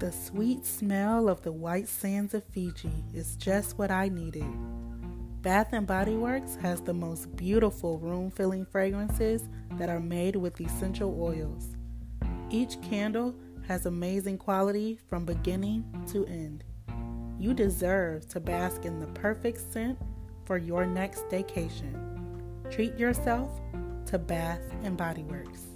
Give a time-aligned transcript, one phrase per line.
[0.00, 4.50] The sweet smell of the white sands of Fiji is just what I needed.
[5.42, 11.22] Bath and Body Works has the most beautiful room-filling fragrances that are made with essential
[11.22, 11.76] oils.
[12.48, 13.34] Each candle
[13.68, 16.64] has amazing quality from beginning to end.
[17.38, 19.98] You deserve to bask in the perfect scent
[20.46, 21.94] for your next vacation.
[22.70, 23.50] Treat yourself
[24.06, 25.66] to Bath and Body Works.